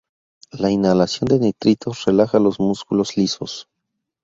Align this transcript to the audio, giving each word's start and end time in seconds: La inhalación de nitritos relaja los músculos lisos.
La 0.51 0.71
inhalación 0.71 1.27
de 1.27 1.37
nitritos 1.37 2.05
relaja 2.05 2.39
los 2.39 2.59
músculos 2.59 3.17
lisos. 3.17 3.69